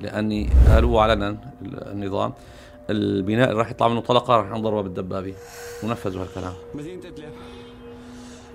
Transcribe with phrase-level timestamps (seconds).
[0.00, 1.36] لأني قالوا علنا
[1.72, 2.32] النظام.
[2.90, 5.34] البناء اللي راح يطلع منه طلقة راح نضربه بالدبابه
[5.84, 6.52] ونفذوا هالكلام.
[6.74, 7.32] مدينه ادلب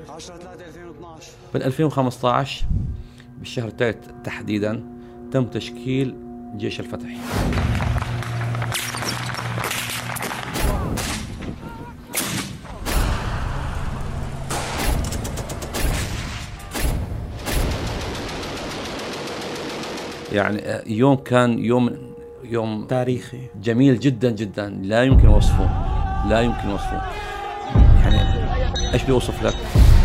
[0.10, 2.66] 10 3 2012 بال 2015
[3.40, 4.84] بالشهر الثالث تحديدا
[5.32, 6.16] تم تشكيل
[6.58, 7.10] جيش الفتح.
[20.42, 20.62] يعني
[20.98, 21.98] يوم كان يوم
[22.44, 23.40] يوم تاريخي.
[23.64, 24.70] جميل جدا جدا.
[24.70, 25.70] لا يمكن وصفه.
[26.30, 27.02] لا يمكن وصفه.
[27.76, 28.20] يعني
[28.94, 29.54] إيش بيوصف لك؟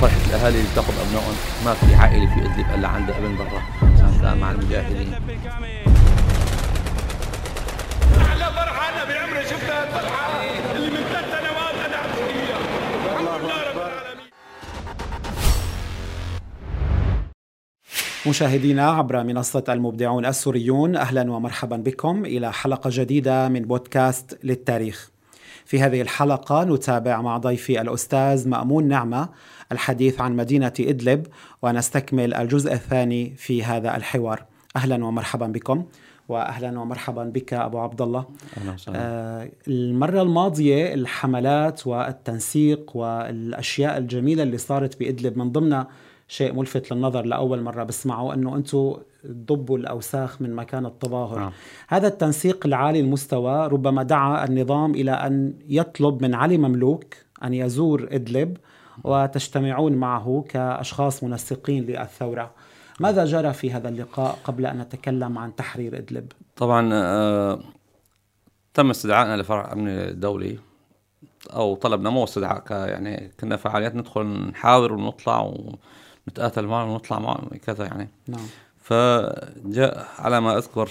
[0.00, 1.34] فرحة الأهالي اللي تاخذ أبنائهم.
[1.64, 3.62] ما في عائلة في إدلب إلا عندها أبن برا.
[4.34, 5.14] مع المجاهدين.
[18.28, 25.10] مشاهدينا عبر منصة المبدعون السوريون أهلا ومرحبا بكم إلى حلقة جديدة من بودكاست للتاريخ.
[25.64, 29.28] في هذه الحلقة نتابع مع ضيفي الأستاذ مأمون نعمة
[29.73, 31.26] الحديث عن مدينة إدلب
[31.62, 34.45] ونستكمل الجزء الثاني في هذا الحوار.
[34.76, 35.84] أهلا ومرحبا بكم
[36.29, 38.24] واهلا ومرحبا بك أبو عبد الله
[38.56, 38.98] أهلا وسهلا.
[39.01, 45.88] آه المرة الماضية الحملات والتنسيق والأشياء الجميلة اللي صارت بإدلب من ضمنها
[46.29, 51.43] شيء ملفت للنظر لأول مرة بسمعه إنه أنتم تضبوا الأوساخ من مكان التظاهر.
[51.43, 51.52] آه.
[51.88, 58.09] هذا التنسيق العالي المستوى ربما دعا النظام إلى أن يطلب من علي مملوك أن يزور
[58.10, 58.57] إدلب
[59.04, 62.51] وتجتمعون معه كأشخاص منسقين للثورة.
[63.01, 67.60] ماذا جرى في هذا اللقاء قبل أن نتكلم عن تحرير إدلب؟ طبعا آه
[68.75, 70.59] تم استدعائنا لفرع أمن الدولي
[71.54, 75.54] أو طلبنا مو استدعاء يعني كنا فعاليات ندخل نحاور ونطلع
[76.27, 78.09] ونتقاتل معهم ونطلع معهم كذا يعني.
[78.28, 78.47] نعم.
[78.77, 80.91] فجاء على ما أذكر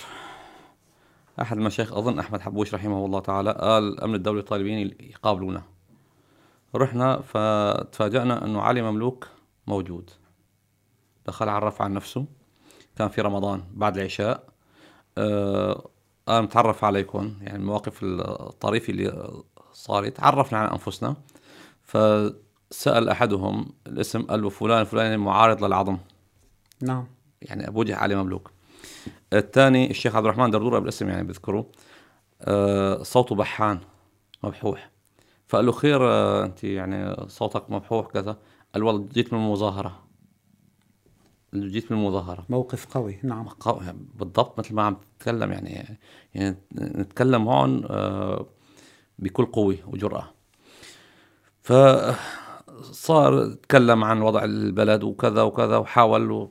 [1.42, 5.64] أحد المشايخ أظن أحمد حبوش رحمه الله تعالى قال الامن الدولي طالبين يقابلونا.
[6.76, 9.28] رحنا فتفاجأنا انه علي مملوك
[9.68, 10.10] موجود.
[11.28, 12.26] دخل عرف عن نفسه.
[12.96, 14.44] كان في رمضان بعد العشاء.
[15.18, 15.90] آه
[16.28, 19.42] أنا متعرف عليكم يعني المواقف الطريفه اللي
[19.74, 20.20] صارت.
[20.20, 21.16] عرفنا عن أنفسنا.
[22.72, 25.98] فسال أحدهم الاسم قال له فلان فلان معارض للعظم.
[26.82, 27.08] نعم.
[27.42, 28.52] يعني أبو جه علي مملوك.
[29.34, 31.66] الثاني الشيخ عبد الرحمن دردورة بالاسم يعني بذكره.
[32.42, 33.80] آه صوته بحان
[34.44, 34.92] مبحوح.
[35.48, 38.38] فقال له خير آه أنت يعني صوتك مبحوح كذا.
[38.74, 40.04] قال والله جيت من المظاهرة.
[41.54, 42.46] جيت من المظاهرة.
[42.50, 43.20] موقف قوي.
[43.24, 43.48] نعم.
[43.48, 43.82] قوي
[44.16, 46.00] بالضبط مثل ما عم تتكلم يعني
[46.34, 48.46] يعني نتكلم هون آه
[49.20, 50.30] بكل قوة وجرأة.
[52.84, 56.50] فصار تكلم عن وضع البلد وكذا وكذا وحاول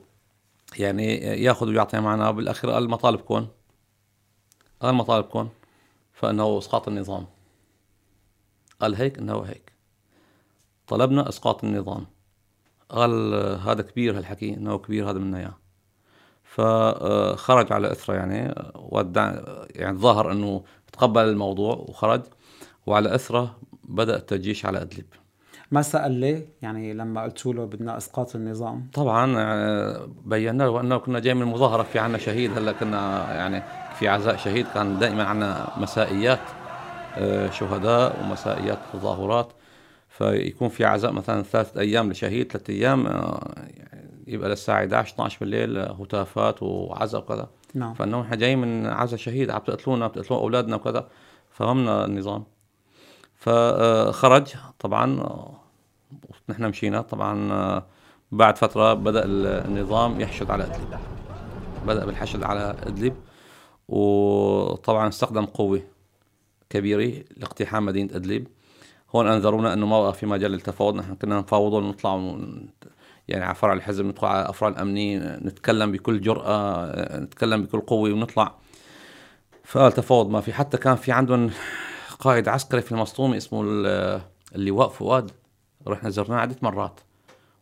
[0.77, 3.47] يعني ياخذ ويعطي معنا بالأخير قال مطالبكم
[4.79, 5.49] قال مطالبكم
[6.13, 7.25] فإنه إسقاط النظام.
[8.81, 9.73] قال هيك إنه هيك.
[10.87, 12.05] طلبنا إسقاط النظام.
[12.89, 15.57] قال هذا كبير هالحكي إنه كبير هذا منا إياه.
[16.43, 20.63] فخرج على إثره يعني ودع يعني ظاهر إنه
[20.93, 22.21] تقبل الموضوع وخرج.
[22.85, 25.05] وعلى إثره بدأ التجيش على أدلب.
[25.71, 28.87] ما سأل ليه؟ يعني لما قلت له بدنا إسقاط النظام.
[28.93, 33.63] طبعا آه، بينا له أنه كنا جاي من مظاهره في عنا شهيد هلأ كنا يعني
[33.99, 36.39] في عزاء شهيد كان دائما عنا مسائيات
[37.17, 39.51] آه، شهداء ومسائيات تظاهرات.
[40.09, 43.55] فيكون في عزاء مثلا ثلاثة أيام لشهيد ثلاثة أيام آه،
[44.27, 47.49] يبقى للساعة 11 12 بالليل هتافات وعزاء وكذا.
[47.73, 47.93] نعم.
[47.93, 51.07] فإنه إحنا جاي من عزاء شهيد عم تقتلونا بتقتلوا أولادنا وكذا.
[51.51, 52.43] فهمنا النظام.
[53.45, 55.05] فخرج طبعا
[56.49, 57.81] نحن مشينا طبعا
[58.31, 60.99] بعد فترة بدأ النظام يحشد على إدلب.
[61.87, 63.15] بدأ بالحشد على إدلب
[63.87, 65.81] وطبعا استخدم قوة
[66.69, 68.47] كبيرة لاقتحام مدينة إدلب.
[69.15, 72.37] هون أنذرونا أنه ما بقى في مجال للتفاوض نحن كنا نفاوض ونطلع
[73.27, 78.55] يعني على فرع الحزب ندخل على الأفراد الأمنية نتكلم بكل جرأة نتكلم بكل قوة ونطلع.
[79.63, 81.49] فقال تفاوض ما في حتى كان في عندهم
[82.19, 83.61] قائد عسكري في المسطومة اسمه
[84.55, 85.31] اللواء فؤاد.
[85.87, 86.99] رحنا زرناه عدة مرات.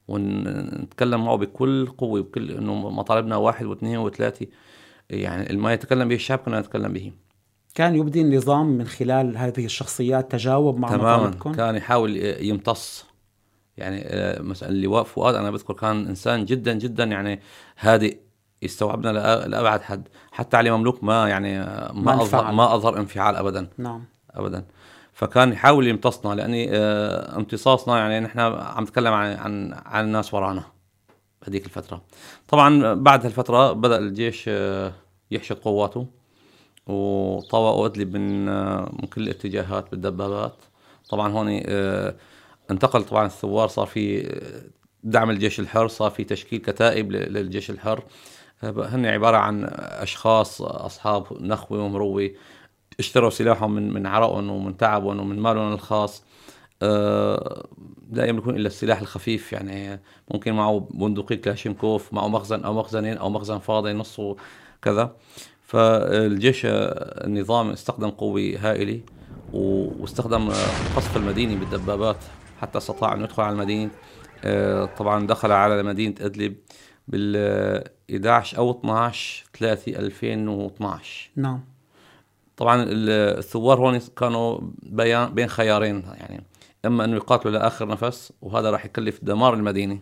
[0.07, 4.47] ونتكلم معه بكل قوة بكل إنه مطالبنا واحد واثنين وثلاثة.
[5.09, 7.11] يعني ما يتكلم به الشعب كنا نتكلم به.
[7.75, 11.17] كان يبدي النظام من خلال هذه الشخصيات تجاوب مع تماما.
[11.17, 13.05] مطالبكم؟ كان يحاول يمتص.
[13.77, 17.39] يعني آه، مثلا اللواء فؤاد أنا بذكر كان إنسان جدا جدا يعني
[17.79, 18.17] هادئ.
[18.61, 19.11] يستوعبنا
[19.47, 20.07] لأبعد حد.
[20.31, 23.67] حتى علي مملوك ما يعني آه، ما اظهر ما أظهر انفعال ابدا.
[23.77, 24.03] نعم.
[24.35, 24.65] ابدا.
[25.13, 30.63] فكان يحاول يمتصنا لأني آه، امتصاصنا يعني نحن عم نتكلم عن عن عن الناس ورانا
[31.47, 32.01] هذيك الفترة.
[32.47, 34.49] طبعا بعد هالفترة بدأ الجيش
[35.31, 36.07] يحشد قواته
[36.87, 38.45] وطوقوا أدلب من
[38.83, 40.55] من كل الاتجاهات بالدبابات.
[41.09, 41.47] طبعا هون
[42.71, 44.29] انتقل طبعا الثوار صار في
[45.03, 48.03] دعم الجيش الحر صار في تشكيل كتائب للجيش الحر.
[48.63, 52.31] هن عبارة عن أشخاص أصحاب نخوة ومروة
[52.99, 56.23] اشتروا سلاحهم من من عرقهم ومن تعبهم ومن مالهم الخاص.
[58.11, 59.99] لا يملكون إلا السلاح الخفيف يعني
[60.33, 64.35] ممكن معه بندقية كلاشينكوف معه مخزن أو مخزنين أو مخزن فاضي نصه
[64.81, 65.15] كذا
[65.63, 68.99] فالجيش النظام استخدم قوة هائلة
[69.53, 70.49] واستخدم
[70.95, 72.17] قصف المدينة بالدبابات
[72.61, 73.91] حتى استطاع أن يدخل على المدينة.
[74.45, 76.55] آه، طبعا دخل على مدينة إدلب
[77.07, 81.61] بال 11 أو 12 3 2012 نعم.
[82.57, 84.59] طبعا الثوار هون كانوا
[85.27, 86.43] بين خيارين يعني
[86.85, 89.99] إما انه يقاتلوا لاخر نفس وهذا راح يكلف دمار المدينة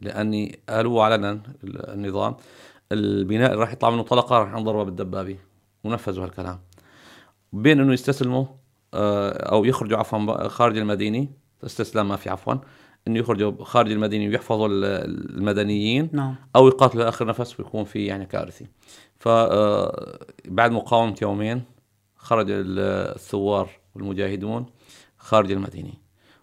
[0.00, 2.36] لأني قالوا علنا النظام
[2.92, 5.36] البناء اللي راح يطلع منه طلقة راح نضربه بالدبابة
[5.84, 6.60] ونفذوا هالكلام.
[7.52, 8.46] بين إنه يستسلموا
[8.94, 11.28] آه، أو يخرجوا عفوا خارج المدينة
[11.64, 12.54] استسلام ما في عفوا.
[13.08, 16.34] إنه يخرجوا خارج المدينة ويحفظوا المدنيين نعم.
[16.56, 18.66] أو يقاتلوا لآخر نفس ويكون في يعني كارثه
[19.18, 21.62] فبعد آه، مقاومة يومين
[22.16, 24.66] خرج الثوار والمجاهدون
[25.18, 25.92] خارج المدينة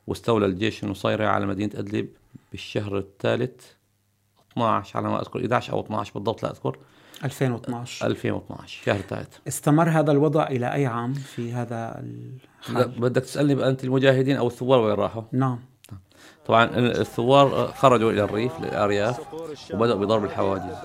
[0.08, 2.10] واستولى الجيش النصيري على مدينة أدلب
[2.52, 3.66] بالشهر الثالث
[4.52, 6.78] 12 على ما أذكر 11 أو 12 بالضبط لا أذكر
[7.24, 12.04] 2012 2012 شهر الثالث استمر هذا الوضع إلى أي عام في هذا
[12.64, 15.60] الحال؟ بدك تسألني بقى أنت المجاهدين أو الثوار وين راحوا؟ نعم
[16.52, 19.20] طبعا الثوار خرجوا إلى الريف للارياف
[19.74, 20.76] وبدأوا بضرب الحواجز.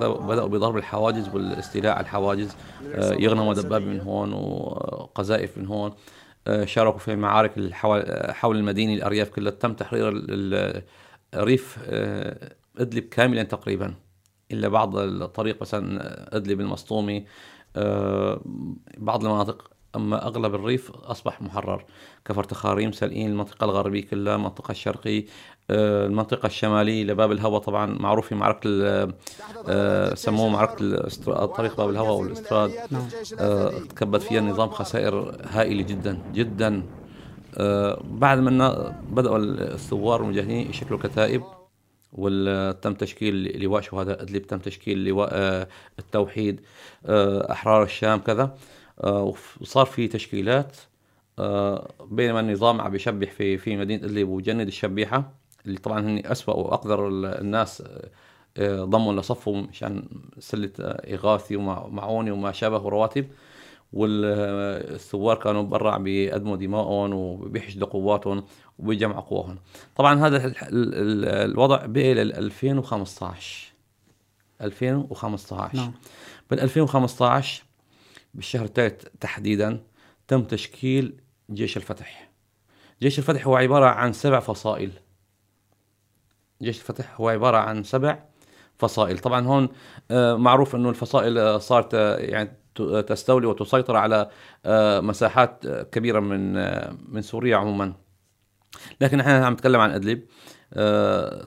[0.00, 2.56] بداوا بضرب الحواجز والاستيلاء على الحواجز.
[2.94, 5.92] آه، يغنموا دباب من هون وقذائف من هون.
[6.46, 7.72] آه، شاركوا في المعارك
[8.30, 9.52] حول المدينة الأرياف كلها.
[9.52, 10.12] تم تحرير
[11.34, 13.94] الريف آه، إدلب كاملا تقريبا.
[14.52, 17.26] إلا بعض الطريق مثلا إدلب المسطومي
[17.76, 18.40] آه،
[18.98, 19.70] بعض المناطق.
[19.96, 21.84] أما أغلب الريف أصبح محرر.
[22.24, 25.24] كفر تخاريم سلئين المنطقة الغربية كلها المنطقة الشرقية
[25.70, 28.68] آه، المنطقة الشمالية لباب الهواء طبعا معروف في معركة
[29.68, 30.76] آه، سموه معركة
[31.28, 32.70] الطريق باب الهواء والاستراد.
[32.90, 33.08] نعم.
[33.88, 36.82] تكبد فيها النظام خسائر هائلة جدا جدا.
[38.04, 41.42] بعد ما بدأوا الثوار والمجاهدين يشكلوا كتائب
[42.12, 45.68] وتم تشكيل لواء شهداء ادلب تم تشكيل لواء
[45.98, 46.60] التوحيد
[47.50, 48.42] أحرار الشام كذا.
[48.42, 48.52] آه،
[48.98, 50.76] وصار في تشكيلات
[51.38, 55.32] آه، بينما النظام عم بيشبح في في مدينة ادلب وجند الشبيحة
[55.66, 57.82] اللي طبعا هن اسوء وأقذر الناس
[58.56, 60.04] آه، ضموا لصفهم مشان
[60.38, 63.26] سلة إغاثي ومعوني وما شابه ورواتب.
[63.92, 68.44] والثوار كانوا برا عم بيقدموا دمائهم وبيحشدوا قواتهم
[68.78, 69.58] وبيجمعوا قواهم.
[69.96, 70.52] طبعا هذا
[71.44, 73.72] الوضع بقي لل 2015
[74.62, 75.92] 2015 نعم.
[76.50, 77.62] بال 2015
[78.34, 79.80] بالشهر الثالث تحديدا
[80.28, 81.20] تم تشكيل
[81.50, 82.30] جيش الفتح.
[83.02, 84.92] جيش الفتح هو عبارة عن سبع فصائل.
[86.62, 88.24] جيش الفتح هو عبارة عن سبع
[88.78, 89.18] فصائل.
[89.18, 89.68] طبعا هون
[90.10, 92.58] آه، معروف إنه الفصائل آه، صارت آه، يعني
[93.06, 94.30] تستولي وتسيطر على
[95.02, 96.52] مساحات كبيرة من
[97.14, 97.92] من سوريا عموما.
[99.00, 100.22] لكن إحنا عم نتكلم عن أدلب.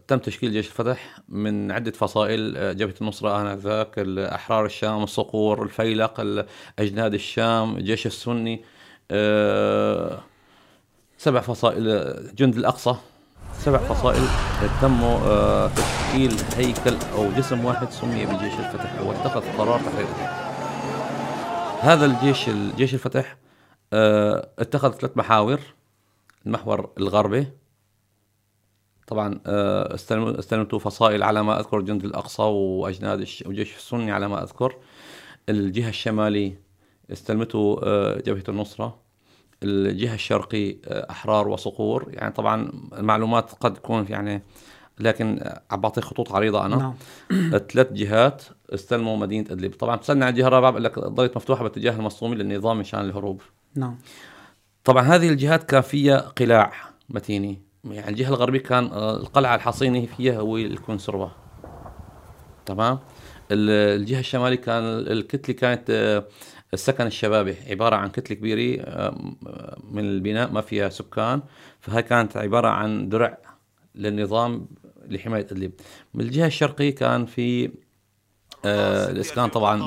[0.07, 6.45] تم تشكيل جيش الفتح من عدة فصائل آه، جبهة النصرة آنذاك أحرار الشام الصقور الفيلق
[6.79, 8.63] أجناد الشام الجيش السني
[9.11, 10.19] آه،
[11.17, 12.95] سبع فصائل جند الأقصى.
[13.59, 14.23] سبع فصائل
[14.81, 15.01] تم
[15.75, 20.07] تشكيل هيكل أو جسم واحد سمي بجيش الفتح واتخذ قرار تحرير
[21.81, 23.37] هذا الجيش الجيش الفتح
[23.93, 25.59] اتخذ ثلاث محاور.
[26.45, 27.47] المحور الغربي
[29.07, 29.95] طبعا آه،
[30.39, 34.75] استلمت فصائل على ما أذكر جند الأقصى وأجناد الجيش السني على ما أذكر.
[35.49, 36.59] الجهة الشماليه
[37.11, 38.99] استلمته آه، جبهة النصرة.
[39.63, 42.09] الجهة الشرقيه آه، أحرار وصقور.
[42.13, 44.43] يعني طبعا المعلومات قد تكون يعني
[44.99, 46.75] لكن عم خطوط عريضة أنا.
[46.75, 47.59] نعم.
[47.71, 48.43] ثلاث جهات
[48.73, 49.73] استلموا مدينة أدلب.
[49.73, 53.41] طبعا بتسالني عن الجهة الرابعة بقول لك ضلت مفتوحة باتجاه المصومي للنظام مشان الهروب.
[53.75, 53.97] نعم.
[54.83, 56.71] طبعا هذه الجهات كان فيها قلاع
[57.09, 61.31] متينه يعني الجهة الغربية كان آه، القلعة الحصينه فيها هو الكونسرفا
[62.65, 62.99] تمام؟
[63.51, 66.25] الجهة الشمالية كان الكتلة كانت آه،
[66.73, 67.55] السكن الشبابي.
[67.69, 69.15] عبارة عن كتلة كبيرة آه،
[69.91, 71.41] من البناء ما فيها سكان.
[71.79, 73.37] فهي كانت عبارة عن درع
[73.95, 74.67] للنظام
[75.07, 75.71] لحماية ادلب
[76.13, 77.71] من الجهة الشرقية كان في
[78.65, 79.77] الإسكان طبعا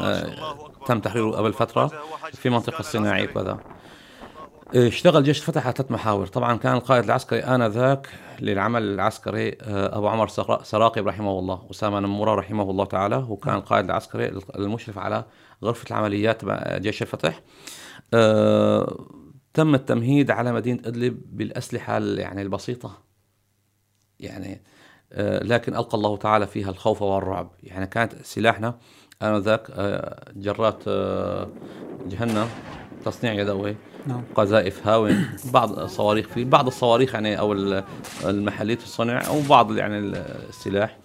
[0.86, 1.92] تم تحريره قبل فترة
[2.32, 3.77] في منطقة الصناعية وكذا.
[4.74, 6.26] اشتغل جيش الفتح على ثلاث محاور.
[6.26, 8.08] طبعا كان القائد العسكري آنذاك
[8.40, 10.28] للعمل العسكري آه، أبو عمر
[10.62, 15.24] سراقب رحمه الله أسامة نمورة رحمه الله تعالى وكان القائد العسكري المشرف على
[15.64, 16.44] غرفة العمليات
[16.80, 17.42] جيش الفتح.
[18.14, 19.06] أه
[19.54, 22.98] تم التمهيد على مدينة إدلب بالأسلحة يعني البسيطة.
[24.20, 24.62] يعني
[25.12, 27.50] أه لكن ألقى الله تعالى فيها الخوف والرعب.
[27.62, 28.78] يعني كانت سلاحنا
[29.22, 31.48] آنذاك أه جرات أه
[32.06, 32.48] جهنم
[33.04, 33.76] تصنيع يدوي.
[34.06, 34.22] نعم.
[34.34, 37.52] قذائف هاون بعض الصواريخ في بعض الصواريخ يعني أو
[38.24, 40.98] المحليه الصنع أو بعض يعني السلاح.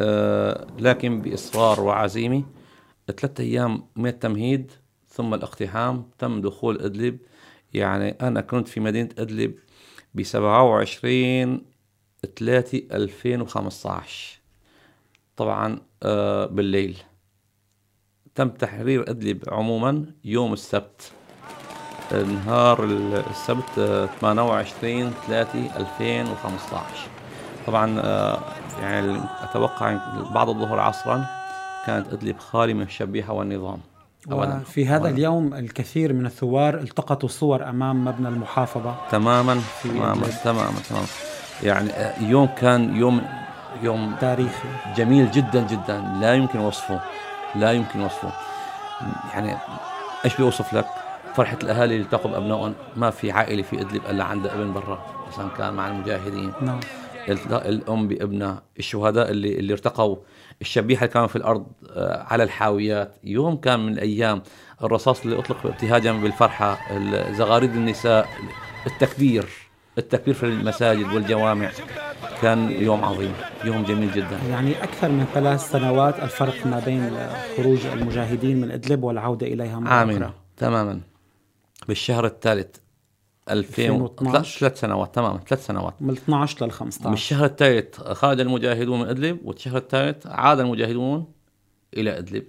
[0.00, 2.44] آه، لكن بإصرار وعزيمة
[3.06, 4.72] ثلاثة أيام من التمهيد
[5.08, 7.18] ثم الاقتحام تم دخول أدلب.
[7.74, 9.54] يعني أنا كنت في مدينة أدلب
[10.14, 11.62] ب 27
[12.36, 14.40] 3 2015
[15.36, 16.96] طبعا آه، بالليل.
[18.34, 21.12] تم تحرير أدلب عموما يوم السبت.
[22.12, 22.84] نهار
[23.30, 26.84] السبت 28 3 2015
[27.66, 28.38] طبعا آه،
[28.82, 29.96] يعني أتوقع
[30.34, 31.26] بعد الظهر عصرا
[31.86, 33.78] كانت إدلب خالي من الشبيحة والنظام.
[34.64, 35.10] في هذا أولاً.
[35.10, 38.94] اليوم الكثير من الثوار التقطوا صور أمام مبنى المحافظة.
[39.10, 41.06] تماما تماما تماما تماما.
[41.62, 43.22] يعني آه، يوم كان يوم
[43.82, 44.68] يوم تاريخي.
[44.96, 45.98] جميل جدا جدا.
[46.20, 47.00] لا يمكن وصفه.
[47.54, 48.32] لا يمكن وصفه.
[49.34, 49.56] يعني
[50.24, 50.86] إيش بيوصف لك؟
[51.34, 55.48] فرحة الأهالي اللي تاخذ أبنائهم ما في عائلة في إدلب إلا عندها ابن برا مثلا
[55.48, 56.52] كان مع المجاهدين.
[56.62, 56.80] نعم.
[57.52, 58.62] الأم بابنها.
[58.78, 60.16] الشهداء اللي اللي ارتقوا.
[60.60, 63.16] الشبيحة اللي كانوا في الأرض آه، على الحاويات.
[63.24, 64.42] يوم كان من الأيام
[64.82, 66.78] الرصاص اللي أطلق ابتهاجا بالفرحة
[67.32, 68.28] زغاريد النساء
[68.86, 69.44] التكبير
[69.98, 71.70] التكبير في المساجد والجوامع.
[72.42, 73.32] كان يوم عظيم
[73.64, 74.38] يوم جميل جدا.
[74.50, 77.10] يعني أكثر من ثلاث سنوات الفرق ما بين
[77.56, 81.11] خروج المجاهدين من إدلب والعودة إليها مرة عامين تماما.
[81.88, 82.76] بالشهر الثالث
[83.50, 85.94] 2012 ثلاث سنوات تماما ثلاث سنوات.
[86.00, 91.26] من 12 لل 15 بالشهر الثالث خرج المجاهدون من أدلب والشهر الثالث عاد المجاهدون
[91.96, 92.44] إلى أدلب.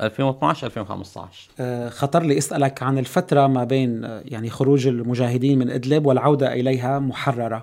[0.00, 5.70] 2012 2015 آه، خطر لي أسألك عن الفترة ما بين آه، يعني خروج المجاهدين من
[5.70, 7.62] أدلب والعودة إليها محررة.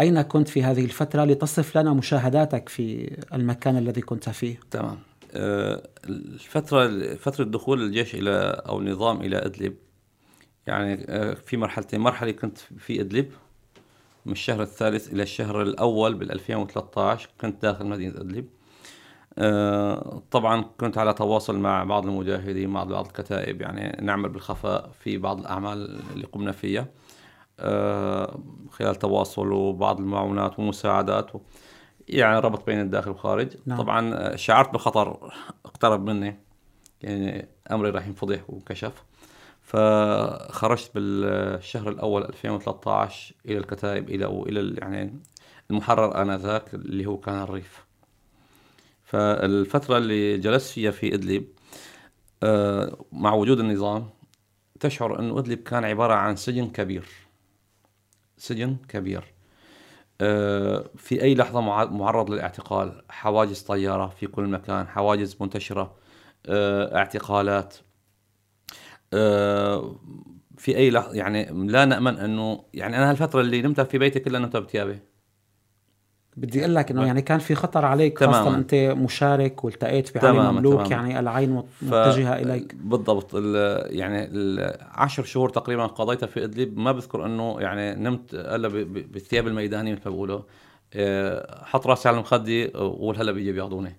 [0.00, 4.98] أين كنت في هذه الفترة لتصف لنا مشاهداتك في المكان الذي كنت فيه؟ تمام.
[5.34, 9.74] آه، الفترة فترة دخول الجيش إلى أو النظام إلى أدلب
[10.68, 12.00] يعني آه، في مرحلتين.
[12.00, 13.32] مرحلة كنت في إدلب
[14.26, 18.48] من الشهر الثالث إلى الشهر الأول بال 2013 كنت داخل مدينة إدلب.
[19.38, 25.18] آه، طبعا كنت على تواصل مع بعض المجاهدين مع بعض الكتائب يعني نعمل بالخفاء في
[25.18, 26.86] بعض الأعمال اللي قمنا فيها
[27.60, 31.40] آه، خلال تواصل وبعض المعونات ومساعدات و...
[32.08, 33.48] يعني ربط بين الداخل والخارج.
[33.66, 33.78] نعم.
[33.78, 35.34] طبعا شعرت بخطر
[35.64, 36.40] اقترب مني
[37.02, 39.07] يعني أمري راح ينفضح وكشف.
[39.68, 45.20] فخرجت بالشهر الأول 2013 إلى الكتائب إلى إلى يعني
[45.70, 47.84] المحرر آنذاك اللي هو كان الريف.
[49.04, 51.46] فالفترة اللي جلست فيها في إدلب
[52.42, 54.10] آه، مع وجود النظام
[54.80, 57.08] تشعر انه إدلب كان عبارة عن سجن كبير.
[58.36, 59.24] سجن كبير.
[60.20, 61.60] آه، في أي لحظة
[61.90, 65.96] معرض للاعتقال حواجز طيارة في كل مكان حواجز منتشرة
[66.46, 67.76] آه، اعتقالات.
[70.56, 74.40] في أي لحظة يعني لا نأمن أنه يعني أنا هالفترة اللي نمتها في بيتي كلها
[74.40, 74.98] نمتها بثيابي
[76.36, 78.38] بدي أقول لك إنه يعني كان في خطر عليك تماما.
[78.38, 80.90] خاصه أنت مشارك والتقيت بعلي مملوك تماما.
[80.90, 82.42] يعني العين متجهه ف...
[82.42, 82.74] إليك.
[82.74, 83.54] بالضبط ال
[83.98, 86.78] يعني العشر شهور تقريبا قضيتها في إدلب.
[86.78, 90.40] ما بذكر أنه يعني نمت إلا بالثياب الميدانية مثل ما بقولوا
[90.94, 93.96] آه، حط راسي على المخدي وقول هلا بيجي بياخذوني.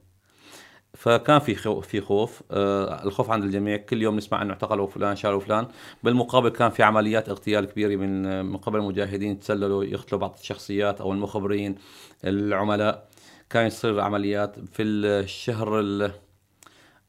[0.99, 2.43] فكان في خوف في خوف.
[2.51, 3.77] آه الخوف عند الجميع.
[3.77, 5.67] كل يوم نسمع أنه اعتقلوا فلان شالوا فلان.
[6.03, 11.13] بالمقابل كان في عمليات اغتيال كبيرة من من قبل المجاهدين تسللوا يقتلوا بعض الشخصيات أو
[11.13, 11.75] المخبرين
[12.25, 13.09] العملاء.
[13.49, 15.79] كان يصير عمليات في الشهر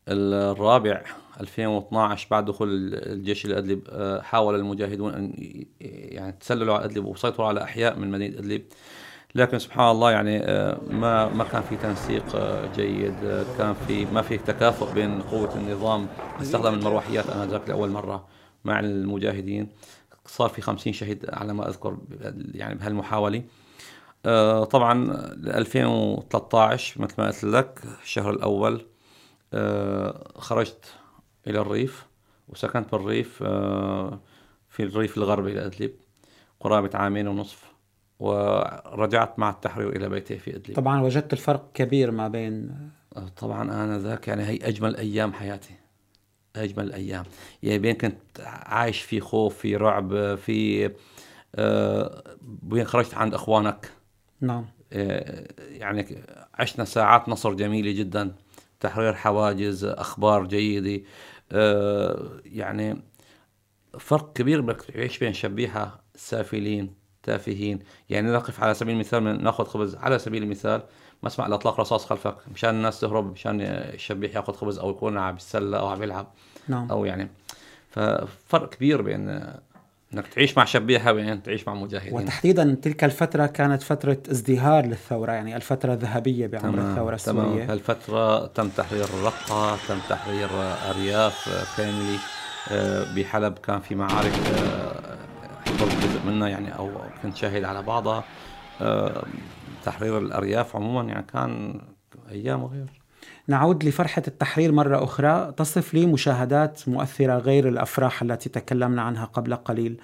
[0.09, 1.03] الرابع
[1.41, 5.33] 2012 بعد دخول الجيش لادلب آه، حاول المجاهدون أن
[5.81, 8.63] يعني تسللوا على أدلب وسيطروا على أحياء من مدينة أدلب.
[9.35, 14.05] لكن سبحان الله يعني آه، ما ما كان في تنسيق آه، جيد آه، كان في
[14.05, 16.09] ما في تكافؤ بين قوة النظام
[16.41, 17.31] استخدم المروحيات.
[17.31, 18.27] انذاك لأول مرة
[18.65, 19.69] مع المجاهدين
[20.27, 21.99] صار في 50 شهيد على ما أذكر
[22.55, 23.43] يعني بهالمحاولة.
[24.65, 25.11] طبعا
[25.47, 28.87] 2013 مثل ما قلت لك الشهر الأول
[30.37, 30.95] خرجت
[31.47, 32.07] إلى الريف
[32.49, 33.39] وسكنت بالريف
[34.69, 35.93] في الريف الغربي لأدلب
[36.61, 37.70] قرابة عامين ونصف.
[38.21, 40.77] ورجعت مع التحرير إلى بيتي في إدلب.
[40.77, 42.71] طبعا وجدت الفرق كبير ما بين
[43.37, 45.75] طبعا أنا ذاك يعني هي أجمل أيام حياتي.
[46.57, 47.25] أجمل الأيام
[47.63, 50.91] يعني بين كنت عايش في خوف في رعب في
[51.55, 52.25] آه
[52.71, 53.91] وين خرجت عند أخوانك.
[54.41, 54.67] نعم.
[54.93, 56.23] آه يعني
[56.55, 58.35] عشنا ساعات نصر جميلة جدا.
[58.81, 61.05] تحرير حواجز أخبار جيدة.
[61.53, 63.03] آه يعني
[63.99, 67.00] فرق كبير بدك تعيش بين شبيحة سافلين.
[67.23, 67.79] تافهين
[68.11, 70.83] يعني نقف على سبيل المثال ناخذ خبز على سبيل المثال.
[71.23, 75.79] مسمع لاطلاق رصاص خلفك مشان الناس تهرب مشان الشبيح ياخذ خبز أو يكون عم يتسلى
[75.79, 76.27] أو عم يلعب.
[76.69, 76.91] نعم.
[76.91, 77.29] أو يعني
[77.91, 79.29] ففرق كبير بين
[80.15, 82.15] إنك تعيش مع شبيحه وبين تعيش مع مجاهدين.
[82.15, 86.91] وتحديدا تلك الفترة كانت فترة ازدهار للثورة يعني الفترة الذهبية بعمر تمام.
[86.91, 87.65] الثورة السورية.
[87.65, 87.71] تمام.
[87.71, 90.49] هالفتره تم تحرير الرقه تم تحرير
[90.91, 92.19] أرياف كاملة
[92.71, 94.80] آه، بحلب كان في معارك آه،
[96.11, 96.91] جزء منها يعني أو
[97.23, 98.25] كنت شاهد على بعضها
[98.81, 99.23] آه،
[99.85, 101.81] تحرير الأرياف عموما يعني كان
[102.31, 102.87] أيام وغير.
[103.49, 105.53] نعود لفرحة التحرير مرة أخرى.
[105.57, 110.01] تصف لي مشاهدات مؤثرة غير الأفراح التي تكلمنا عنها قبل قليل.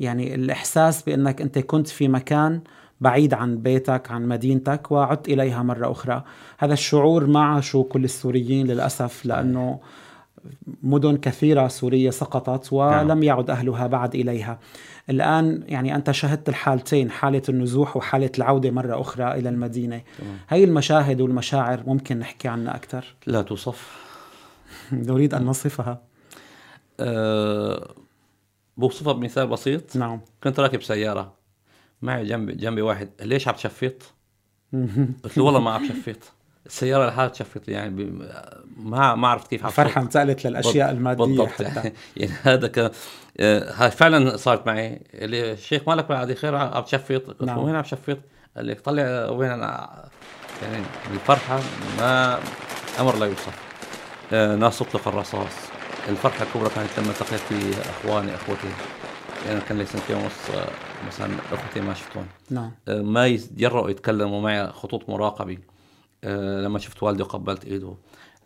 [0.00, 2.60] يعني الإحساس بأنك أنت كنت في مكان
[3.00, 6.24] بعيد عن بيتك عن مدينتك وعدت إليها مرة أخرى.
[6.58, 9.80] هذا الشعور ما عاشوا كل السوريين للأسف لأنه
[10.82, 13.22] مدن كثيرة سورية سقطت ولم نعم.
[13.22, 14.58] يعد أهلها بعد إليها.
[15.10, 20.02] الآن يعني أنت شهدت الحالتين حالة النزوح وحالة العودة مرة أخرى إلى المدينة.
[20.18, 20.38] تمام.
[20.48, 24.08] هاي المشاهد والمشاعر ممكن نحكي عنها أكثر؟ لا توصف.
[24.92, 26.02] نريد أن نصفها
[27.00, 27.94] أه
[28.76, 29.96] بوصفها بمثال بسيط.
[29.96, 30.20] نعم.
[30.44, 31.34] كنت راكب سيارة
[32.02, 33.10] معي جنبي جنبي واحد.
[33.20, 34.14] ليش عم تشفط؟
[35.24, 36.32] قلت له والله ما عم شفط.
[36.66, 38.12] السيارة لحالها تشفط يعني
[38.76, 41.48] ما ما عرفت كيف فرحه انتقلت للأشياء المادية بالضبط.
[41.48, 41.92] حتى.
[42.16, 42.90] يعني هذا كان
[43.40, 45.00] آه، هاي فعلا صارت معي.
[45.14, 47.58] اللي الشيخ مالك بعد خير عم تشفط قلت نعم.
[47.58, 48.18] وين عم تشفط؟
[48.56, 50.04] قال لي طلع وين أنا؟
[50.62, 50.84] يعني
[51.14, 51.60] الفرحة
[51.98, 52.38] ما
[53.00, 53.58] أمر لا يوصف.
[54.32, 55.52] آه، ناس اطلق الرصاص.
[56.08, 58.68] الفرحة الكبرى كانت لما التقيت في أخواني أخوتي.
[59.46, 60.68] يعني كان لي سنتين ونص آه،
[61.06, 62.26] مثلا أخوتي ما شفتهم.
[62.50, 62.70] نعم.
[62.88, 65.52] ما يتجرؤوا يتكلموا معي خطوط مراقبة.
[65.52, 65.77] آه،
[66.24, 67.94] لما شفت والدي وقبلت إيده.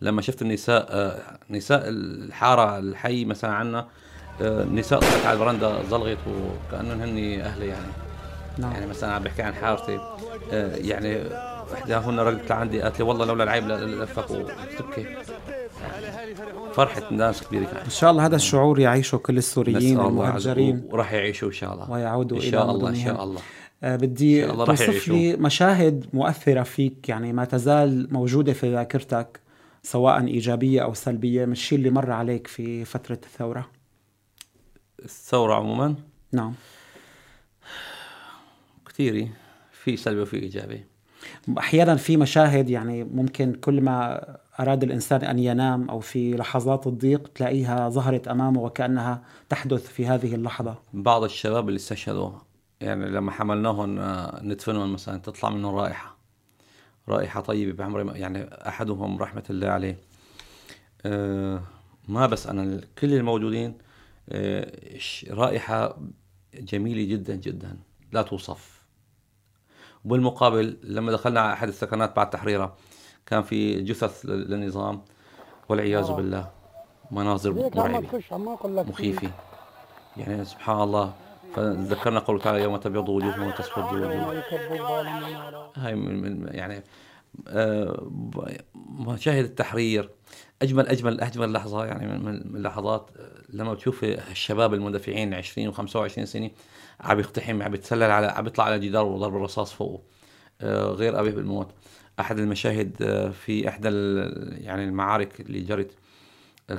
[0.00, 3.86] لما شفت النساء آه، نساء الحارة الحي مثلا عنا
[4.42, 7.92] آه، نساء طلعت على البرندة زلغت وكأنهم هن أهلي يعني.
[8.58, 8.72] نعم.
[8.72, 10.00] يعني مثلا عم بحكي عن حارتي
[10.52, 11.22] يعني
[11.74, 15.16] إحداهن رجلت لعندي قالت لي والله لولا العيب لفك وتبكي
[16.74, 17.84] فرحة ناس كبيرة كانت.
[17.84, 20.88] إن شاء الله هذا الشعور يعيشه كل السوريين المهجرين.
[20.90, 21.90] وراح يعيشوا إن شاء الله.
[21.90, 23.40] ويعودوا إن شاء الله إن شاء الله.
[23.40, 29.40] آه، بدي توصف لي مشاهد مؤثرة فيك يعني ما تزال موجودة في ذاكرتك
[29.82, 33.68] سواء إيجابية أو سلبية من الشيء اللي مر عليك في فترة الثورة؟
[35.04, 35.94] الثورة عموما؟
[36.32, 36.54] نعم.
[38.86, 39.28] كثيرة
[39.72, 40.84] في سلبي وفي إيجابي.
[41.58, 44.24] أحيانا في مشاهد يعني ممكن كل ما
[44.60, 50.34] أراد الإنسان أن ينام أو في لحظات الضيق تلاقيها ظهرت أمامه وكأنها تحدث في هذه
[50.34, 50.74] اللحظة.
[50.92, 52.30] بعض الشباب اللي استشهدوا
[52.82, 56.16] يعني لما حملناهم آه، ندفنهم مثلا تطلع منهم رائحة.
[57.08, 59.98] رائحة طيبة بعمر يعني أحدهم رحمة الله عليه.
[61.06, 61.62] آه،
[62.08, 63.78] ما بس أنا كل الموجودين
[64.28, 64.72] آه،
[65.30, 65.96] رائحة
[66.54, 67.76] جميلة جدا جدا.
[68.12, 68.82] لا توصف.
[70.04, 72.76] وبالمقابل لما دخلنا على أحد السكنات بعد تحريرها
[73.26, 75.02] كان في جثث للنظام
[75.68, 76.50] والعياذ بالله
[77.10, 77.52] مناظر
[77.90, 78.08] مرعبة.
[78.90, 79.30] مخيفة.
[80.16, 81.14] يعني سبحان الله
[81.54, 84.42] فذكرنا قوله تعالى يوم تبيض وجوه وتسود وجوه.
[85.76, 86.82] هاي من يعني
[87.48, 88.10] آه،
[88.98, 90.10] مشاهد التحرير
[90.62, 93.10] اجمل اجمل أجمل لحظة يعني من اللحظات
[93.48, 96.50] لما بتشوف الشباب المندفعين 20 و25 سنة
[97.00, 100.02] عم يقتحم عم يتسلل على عم يطلع على جدار وضرب الرصاص فوقه.
[100.60, 101.70] آه، غير أبي بالموت.
[102.20, 103.88] أحد المشاهد آه، في إحدى
[104.64, 105.90] يعني المعارك اللي جرت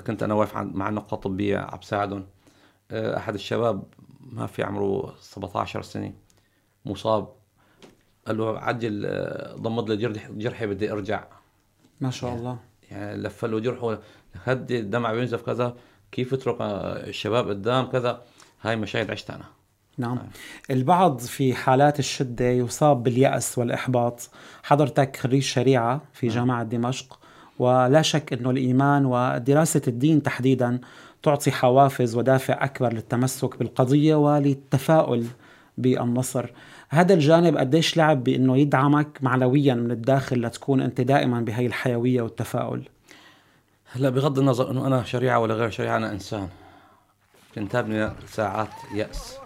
[0.07, 2.25] كنت أنا واقف مع النقطه الطبيه عم بساعدهم
[2.91, 3.83] أحد الشباب
[4.31, 6.13] ما في عمره 17 سنة
[6.85, 7.33] مصاب
[8.27, 11.23] قال له عجل آه، ضمد لي جرح جرحي بدي أرجع.
[12.01, 12.57] ما شاء يعني الله.
[12.91, 13.99] يعني لف له جرحه
[14.43, 15.75] هدي الدمع بينزف كذا
[16.11, 18.21] كيف اترك آه، الشباب قدام كذا؟
[18.61, 19.45] هاي مشاهد عشت أنا.
[19.97, 20.19] نعم.
[20.71, 24.29] البعض في حالات الشدة يصاب باليأس والإحباط.
[24.63, 26.35] حضرتك خريج شريعة في نعم.
[26.35, 27.19] جامعة دمشق
[27.59, 30.81] ولا شك أنه الإيمان ودراسة الدين تحديدا
[31.23, 35.25] تعطي حوافز ودافع أكبر للتمسك بالقضية وللتفاؤل
[35.77, 36.49] بالنصر.
[36.89, 42.83] هذا الجانب قديش لعب بأنه يدعمك معنويا من الداخل لتكون أنت دائما بهي الحيوية والتفاؤل؟
[43.91, 46.49] هلا بغض النظر أنه أنا شريعة ولا غير شريعة أنا إنسان.
[47.55, 49.37] تنتابني ساعات يأس.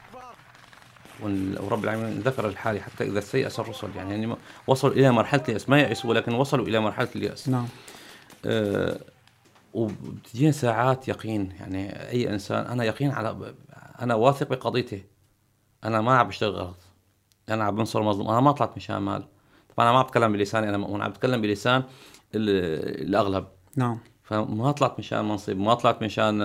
[1.60, 3.88] ورب العالمين ذكر الحالي حتى إذا استيأس الرسل.
[3.96, 4.36] يعني, يعني
[4.68, 5.70] وصلوا إلى مرحلة اليأس.
[5.70, 7.50] ما يأسوا ولكن وصلوا إلى مرحلة اليأس.
[7.50, 7.68] نعم.
[8.46, 9.00] أه
[9.78, 11.52] وبتجينا ساعات يقين.
[11.60, 13.56] يعني أي إنسان أنا يقين على
[14.02, 15.04] أنا واثق بقضيتي
[15.84, 16.78] أنا ما عم بشتغل غلط
[17.50, 18.30] أنا عم بنصر مظلوم.
[18.30, 19.24] أنا ما طلعت مشان مال.
[19.76, 21.02] طبعا أنا ما بتكلم بلساني أنا مؤمن.
[21.02, 21.84] عم بتكلم بلسان
[22.36, 23.48] الأغلب.
[23.76, 24.00] نعم.
[24.24, 25.58] فما طلعت مشان منصب.
[25.58, 26.40] ما طلعت مشان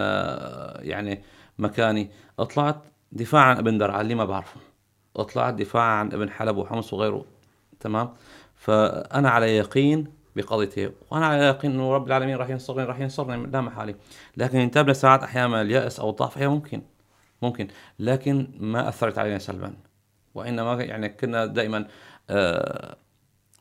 [0.80, 1.22] يعني
[1.58, 2.10] مكاني.
[2.54, 2.76] طلعت
[3.12, 4.60] دفاع عن ابن درعا اللي ما بعرفه.
[5.14, 7.24] طلعت دفاع عن ابن حلب وحمص وغيره.
[7.80, 8.14] تمام؟
[8.54, 13.60] فأنا على يقين بقضيتي وأنا على يقين إنه رب العالمين راح ينصرني راح ينصرني لا
[13.60, 13.94] محالي
[14.36, 16.82] لكن انتابنا ساعات أحيانا اليأس أو الضعف هي ممكن
[17.42, 17.68] ممكن.
[17.98, 19.74] لكن ما أثرت علينا سلبا.
[20.34, 21.88] وإنما يعني كنا دائما
[22.30, 22.96] آه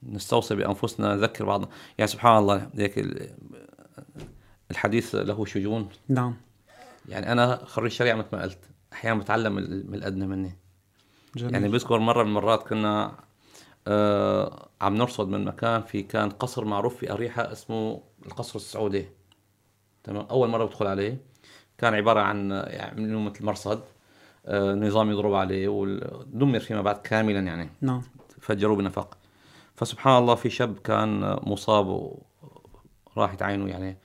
[0.03, 3.05] نستوصي بأنفسنا نذكر بعضنا يعني سبحان الله هيك
[4.71, 5.89] الحديث له شجون.
[6.09, 6.35] نعم.
[7.09, 8.59] يعني أنا خريج شريعة مثل ما قلت
[8.93, 10.55] أحيانا بتعلم من الأدنى مني.
[11.35, 11.53] جميل.
[11.53, 13.11] يعني بذكر مرة من المرات كنا
[13.87, 19.05] آه عم نرصد من مكان في كان قصر معروف في أريحة اسمه القصر السعودي.
[20.03, 21.17] تمام؟ أول مرة بدخل عليه.
[21.77, 23.81] كان عبارة عن يعني مثل مرصد.
[24.45, 27.69] آه نظام يضرب عليه ودمر فيما بعد كاملا يعني.
[27.81, 28.01] نعم.
[28.41, 29.17] فجروه بنفق.
[29.75, 32.13] فسبحان الله في شاب كان مصاب
[33.15, 33.97] وراحت عينه يعني.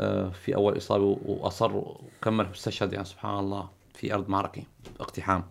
[0.00, 3.04] آه، في أول إصابة وأصر وكمل استشهد يعني.
[3.04, 4.62] سبحان الله في أرض معركة
[5.00, 5.44] اقتحام.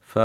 [0.00, 0.18] ف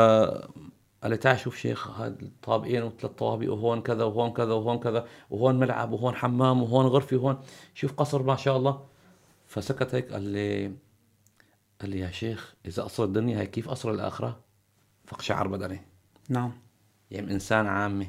[1.03, 5.07] قال لي تعال شوف شيخ هذا طابقين وثلاث طوابق وهون كذا وهون كذا وهون كذا
[5.29, 7.39] وهون ملعب وهون حمام وهون غرفة وهون.
[7.73, 8.85] شوف قصر ما شاء الله.
[9.47, 10.71] فسكت هيك قال لي
[11.81, 14.39] قال لي يا شيخ إذا قصر الدنيا هي كيف قصر الآخرة؟
[15.05, 15.81] فقشعر بدني.
[16.29, 16.51] نعم.
[17.12, 18.07] يعني إنسان عامه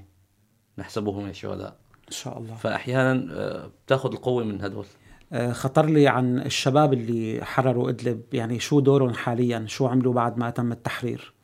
[0.79, 1.77] نحسبه من الشهداء
[2.09, 2.55] إن شاء الله.
[2.55, 4.87] فأحيانا آه، بتاخذ القوة من هدول.
[5.33, 10.39] آه، خطر لي عن الشباب اللي حرروا إدلب يعني شو دورهم حاليا؟ شو عملوا بعد
[10.39, 11.35] ما تم التحرير؟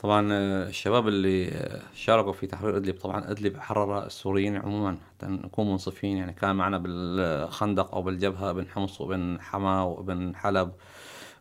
[0.00, 1.50] طبعا آه، الشباب اللي
[1.94, 6.78] شاركوا في تحرير أدلب طبعا أدلب حرر السوريين عموما حتى نكون منصفين يعني كان معنا
[6.78, 10.72] بالخندق أو بالجبهة ابن حمص وابن حما وابن حلب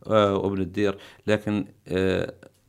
[0.07, 0.97] وابن الدير.
[1.27, 1.65] لكن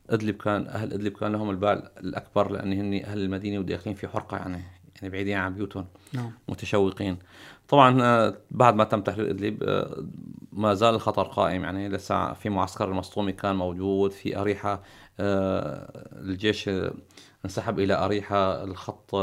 [0.09, 4.37] أدلب كان أهل أدلب كان لهم البال الأكبر لأن هن أهل المدينة وداخلين في حرقة
[4.37, 4.61] يعني
[4.95, 5.85] يعني بعيدين عن بيوتهم.
[6.13, 6.31] نعم.
[6.49, 7.17] متشوقين.
[7.67, 10.05] طبعا آه، بعد ما تم تحرير أدلب آه،
[10.53, 14.81] ما زال الخطر قائم يعني لسه في معسكر المسطومي كان موجود في أريحة آه،
[15.21, 16.69] الجيش
[17.45, 19.15] انسحب إلى أريحة الخط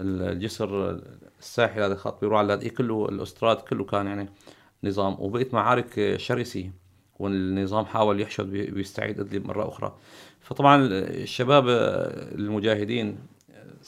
[0.00, 1.00] الجسر
[1.40, 4.28] الساحل هذا الخط بيروح على كله الأستراد كله كان يعني
[4.84, 5.16] نظام.
[5.18, 6.70] وبقيت معارك شرسه
[7.18, 9.96] والنظام حاول يحشد ويستعيد ادلب مرة أخرى.
[10.40, 11.68] فطبعا الشباب
[12.34, 13.18] المجاهدين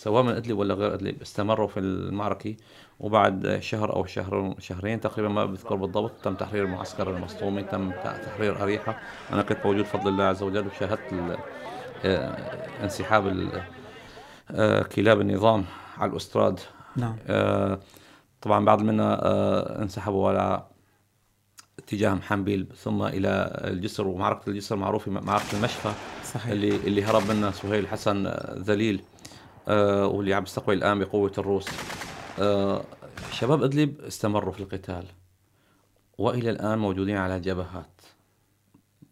[0.00, 2.56] سواء من أدلب ولا غير أدلب استمروا في المعركة
[3.00, 8.62] وبعد شهر أو شهر شهرين تقريبا ما بذكر بالضبط تم تحرير معسكر المسطومي تم تحرير
[8.62, 9.00] أريحة.
[9.32, 11.38] أنا كنت موجود بفضل الله عز وجل وشاهدت
[12.04, 12.28] آه،
[12.82, 13.50] انسحاب
[14.50, 15.64] آه، كلاب النظام
[15.98, 16.60] على الأستراد.
[16.96, 17.16] نعم.
[17.28, 17.78] آه،
[18.42, 20.62] طبعا بعض منا انسحبوا على
[21.78, 25.92] اتجاه محنبيل ثم إلى الجسر ومعركة الجسر معروفة معركة المشفى
[26.24, 26.46] صحيح.
[26.46, 28.26] اللي اللي هرب منها سهيل حسن
[28.58, 29.02] ذليل.
[29.68, 31.68] واللي عم يستقبل الآن بقوة الروس.
[32.38, 32.84] آه
[33.32, 35.04] شباب أدلب استمروا في القتال
[36.18, 38.00] وإلى الآن موجودين على جبهات.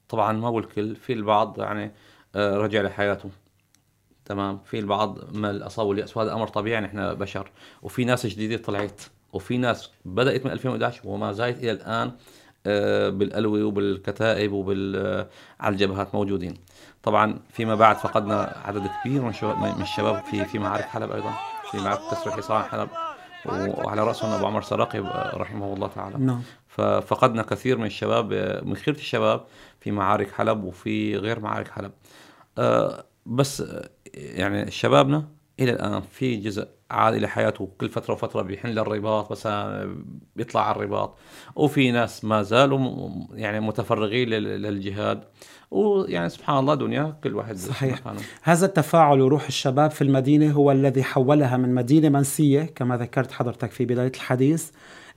[0.09, 1.93] طبعا ما هو الكل في البعض يعني
[2.35, 3.31] آه رجع لحياته
[4.25, 7.51] تمام؟ في البعض ما اصابه الياس وهذا أمر طبيعي نحن بشر.
[7.83, 9.01] وفي ناس جديدة طلعت.
[9.33, 12.13] وفي ناس بدأت من 2011 وما زالت إلى الآن
[12.67, 15.27] آه، بالألوي وبالكتائب وبال آه،
[15.61, 16.55] على الجبهات موجودين.
[17.03, 19.33] طبعا فيما بعد فقدنا عدد كبير من,
[19.77, 21.33] من الشباب في في معارك حلب أيضا
[21.71, 22.89] في معركة تسويح حصان حلب
[23.47, 24.99] وعلى راسهم أبو عمر سراقي
[25.35, 26.19] رحمه الله تعالى.
[26.19, 26.43] نعم.
[26.69, 28.33] ففقدنا كثير من الشباب
[28.65, 29.45] من خيرة الشباب
[29.81, 31.93] في معارك حلب وفي غير معارك حلب.
[33.27, 33.63] بس
[34.15, 35.25] يعني شبابنا
[35.61, 39.97] إلى الآن في جزء عاد إلى حياته كل فترة وفترة بيحن للرباط مثلا
[40.37, 41.19] بيطلع على الرباط.
[41.57, 45.25] وفي ناس ما زالوا يعني متفرغين للجهاد.
[45.71, 48.01] ويعني سبحان الله دنيا كل واحد صحيح.
[48.01, 48.21] مكانه.
[48.43, 53.71] هذا التفاعل وروح الشباب في المدينة هو الذي حولها من مدينة منسية كما ذكرت حضرتك
[53.71, 54.71] في بداية الحديث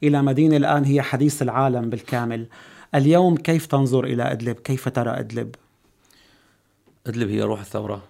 [0.03, 2.47] إلى مدينة الآن هي حديث العالم بالكامل.
[2.95, 5.55] اليوم كيف تنظر إلى أدلب؟ كيف ترى أدلب؟
[7.07, 8.03] أدلب هي روح الثورة.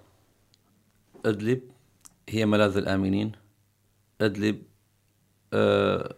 [1.26, 1.62] أدلب
[2.30, 3.32] هي ملاذ الآمنين.
[4.22, 4.62] ادلب
[5.54, 6.16] آه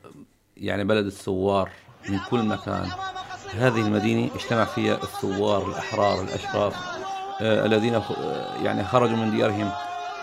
[0.57, 1.69] يعني بلد الثوار
[2.09, 2.87] من كل مكان.
[3.53, 6.75] هذه المدينة اجتمع فيها الثوار الأحرار الأشراف
[7.41, 8.01] آه الذين
[8.63, 9.71] يعني خرجوا من ديارهم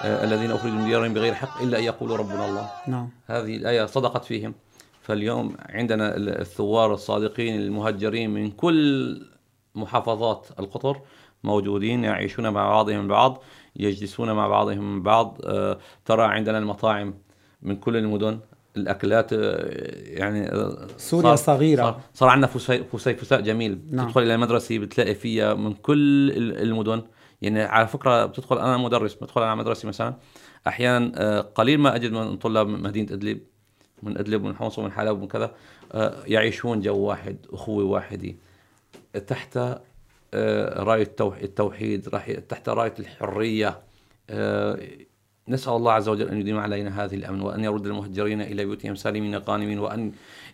[0.03, 2.71] آه الذين أخرجوا من ديارهم بغير حق إلا أن يقولوا ربنا الله.
[2.87, 3.09] نعم.
[3.27, 4.55] هذه الآية صدقت فيهم.
[5.03, 9.27] فاليوم عندنا الثوار الصادقين المهجرين من كل
[9.75, 11.01] محافظات القطر
[11.45, 13.43] موجودين يعيشون مع بعضهم البعض
[13.77, 17.15] يجلسون مع بعضهم البعض آه ترى عندنا المطاعم
[17.63, 18.39] من كل المدن
[18.77, 19.39] الأكلات آه،
[20.19, 21.83] يعني آه، سوريا صغيرة.
[21.83, 24.07] صار, صار عندنا فسي فسي فساء جميل نعم.
[24.07, 27.03] تدخل إلى المدرسة بتلاقي فيها من كل ال- المدن
[27.43, 30.15] يعني على فكرة بتدخل أنا مدرس بدخل على مدرسة مثلا
[30.67, 33.41] أحيانا آه، قليل ما أجد من طلاب مدينة إدلب
[34.03, 35.55] من إدلب ومن حمص ومن حلب ومن كذا
[36.27, 38.35] يعيشون جو واحد أخوة واحدة
[39.27, 39.59] تحت
[40.77, 43.81] راية التوح- التوحيد راح- تحت راية الحرية
[45.51, 49.37] نسأل الله عز وجل أن يديم علينا هذه الأمن وأن يرد المهجرين إلى بيوتهم سالمين
[49.37, 50.13] غانمين وأن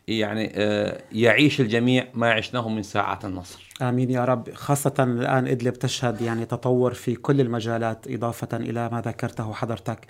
[0.08, 3.68] يعني آه، يعيش الجميع ما عشناه من ساعة النصر.
[3.82, 4.54] آمين يا رب.
[4.54, 10.06] خاصة الآن إدلب تشهد يعني تطور في كل المجالات إضافة إلى ما ذكرته حضرتك.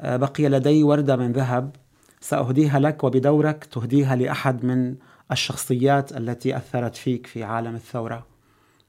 [0.00, 1.76] آه، بقي لدي وردة من ذهب.
[2.20, 4.94] سأهديها لك وبدورك تهديها لأحد من
[5.32, 8.26] الشخصيات التي أثرت فيك في عالم الثورة.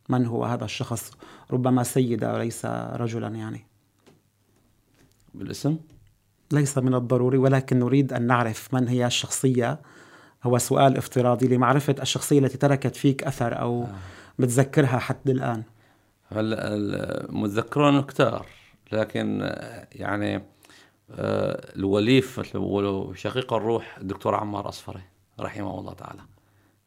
[0.10, 1.12] من هو هذا الشخص؟
[1.52, 3.67] ربما سيدة وليس رجلا يعني.
[5.34, 5.78] بالاسم؟
[6.52, 9.80] ليس من الضروري ولكن نريد أن نعرف من هي الشخصية.
[10.44, 13.88] هو سؤال افتراضي لمعرفة الشخصية التي تركت فيك أثر أو
[14.40, 15.64] بتذكرها حتى الآن.
[16.32, 18.46] هلا المتذكرون كتار
[18.92, 20.36] لكن آه، يعني
[21.12, 25.02] آه، الوليف مثل بيقولوا شقيق الروح الدكتور عمار أصفري
[25.40, 26.22] رحمه الله تعالى.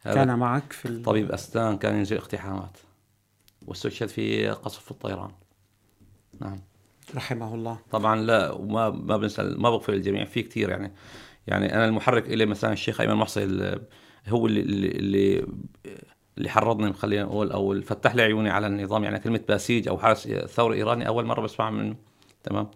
[0.04, 1.02] كان معك في ال...
[1.02, 2.76] طبيب أسنان كان ينزل اقتحامات
[3.66, 5.30] واستشهد في قصف الطيران.
[6.40, 6.60] نعم.
[7.16, 7.78] رحمه الله.
[7.90, 10.92] طبعا لا وما ما بنسى ما بغفر الجميع في كثير يعني.
[11.46, 13.44] يعني أنا المحرك إلي مثلا الشيخ أيمن محصي
[14.28, 15.46] هو اللي اللي
[16.36, 20.28] اللي, حرضني خلينا نقول أو فتح لي عيوني على النظام يعني كلمة باسيج أو حارس
[20.28, 21.96] ثوري إيراني أول مرة بسمع منه.
[22.42, 22.70] تمام؟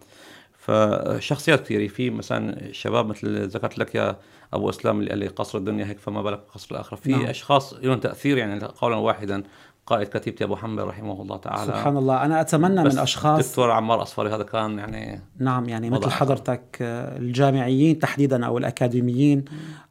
[0.58, 4.16] فشخصيات كثيره في مثلا شباب مثل ذكرت لك يا
[4.52, 6.96] أبو اسلام اللي قال لي قصر الدنيا هيك فما بالك قصر الآخرة.
[6.96, 7.12] في.
[7.12, 7.26] نعم.
[7.26, 9.42] أشخاص لهم تأثير يعني قولا واحدا.
[9.86, 14.02] قائد كتيبة أبو حنبل رحمه الله تعالى سبحان الله أنا أتمنى من أشخاص دكتور عمار
[14.02, 16.10] أصفري هذا كان يعني نعم يعني مثل.
[16.10, 19.44] حضرتك آه، الجامعيين تحديدا أو الأكاديميين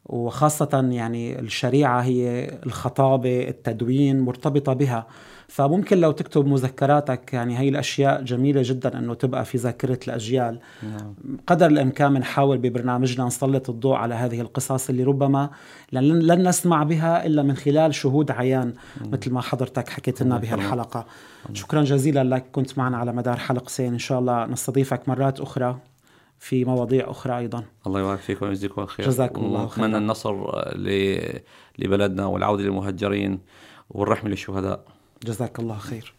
[0.05, 5.07] وخاصة يعني الشريعة هي الخطابة التدوين مرتبطة بها.
[5.47, 10.59] فممكن لو تكتب مذكراتك يعني هي الأشياء جميلة جدا إنه تبقى في ذاكرة الأجيال.
[10.83, 11.15] نعم.
[11.47, 15.49] قدر الإمكان بنحاول ببرنامجنا نسلط الضوء على هذه القصص اللي ربما
[15.91, 18.73] لن, لن نسمع بها إلا من خلال شهود عيان
[19.11, 20.59] مثل ما حضرتك حكيت لنا يسلمك.
[20.59, 21.05] بهالحلقة.
[21.53, 23.93] شكرا جزيلا لك كنت معنا على مدار حلقتين.
[23.93, 25.77] إن شاء الله نستضيفك مرات أخرى.
[26.43, 27.63] في مواضيع أخرى أيضا.
[27.87, 29.05] الله يبارك فيكم ويجزيكم الخير.
[29.05, 29.85] جزاكم الله خيرا.
[29.85, 30.35] ونتمنى النصر
[31.79, 33.39] لبلدنا والعودة للمهجرين
[33.89, 34.85] والرحمة للشهداء.
[35.23, 36.13] جزاك الله خير.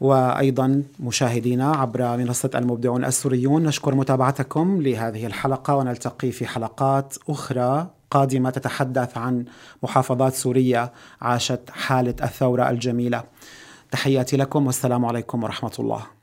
[0.00, 8.50] وأيضا مشاهدينا عبر منصة المبدعون السوريون نشكر متابعتكم لهذه الحلقة ونلتقي في حلقات أخرى قادمة
[8.50, 9.44] تتحدث عن
[9.82, 13.24] محافظات سورية عاشت حالة الثورة الجميلة.
[13.90, 16.15] تحياتي لكم والسلام عليكم ورحمة الله.